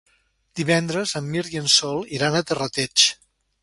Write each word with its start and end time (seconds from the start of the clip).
Divendres 0.59 1.13
en 1.21 1.29
Mirt 1.35 1.53
i 1.59 1.63
en 1.63 1.71
Sol 1.77 2.03
iran 2.21 2.39
a 2.39 2.45
Terrateig. 2.51 3.11